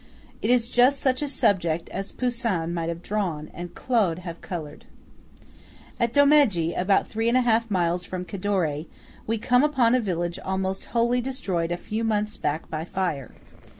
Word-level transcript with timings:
It 0.41 0.49
is 0.49 0.67
just 0.71 0.99
such 0.99 1.21
a 1.21 1.27
subject 1.27 1.87
as 1.89 2.11
Poussin 2.11 2.73
might 2.73 2.89
have 2.89 3.03
drawn, 3.03 3.51
and 3.53 3.75
Claude 3.75 4.17
have 4.25 4.41
coloured. 4.41 4.85
At 5.99 6.11
Domegge, 6.11 6.73
about 6.75 7.07
three 7.07 7.29
and 7.29 7.37
a 7.37 7.41
half 7.41 7.69
miles 7.69 8.03
from 8.03 8.25
Cadore, 8.25 8.87
we 9.27 9.37
come 9.37 9.63
upon 9.63 9.93
a 9.93 9.99
village 9.99 10.39
almost 10.43 10.85
wholly 10.85 11.21
destroyed 11.21 11.71
a 11.71 11.77
few 11.77 12.03
months 12.03 12.35
back 12.37 12.67
by 12.67 12.83
fire. 12.83 13.29